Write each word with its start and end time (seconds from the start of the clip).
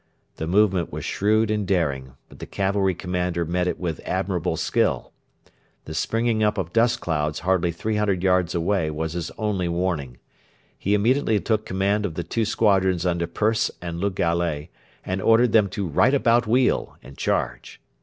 The 0.37 0.47
movement 0.47 0.91
was 0.91 1.05
shrewd 1.05 1.51
and 1.51 1.67
daring, 1.67 2.13
but 2.27 2.39
the 2.39 2.47
cavalry 2.47 2.95
commander 2.95 3.45
met 3.45 3.67
it 3.67 3.79
with 3.79 4.01
admirable 4.03 4.57
skill. 4.57 5.13
The 5.85 5.93
springing 5.93 6.41
up 6.41 6.57
of 6.57 6.73
dust 6.73 6.99
clouds 6.99 7.41
hardly 7.41 7.71
300 7.71 8.23
yards 8.23 8.55
away 8.55 8.89
was 8.89 9.13
his 9.13 9.29
only 9.37 9.67
warning. 9.67 10.17
He 10.75 10.95
immediately 10.95 11.39
took 11.39 11.67
command 11.67 12.07
of 12.07 12.15
the 12.15 12.23
two 12.23 12.45
squadrons 12.45 13.05
under 13.05 13.27
Persse 13.27 13.69
and 13.79 13.99
Le 13.99 14.09
Gallais, 14.09 14.71
and 15.05 15.21
ordered 15.21 15.51
them 15.51 15.69
to 15.69 15.87
'right 15.87 16.15
about 16.15 16.47
wheel' 16.47 16.97
and 17.03 17.15
charge. 17.15 17.79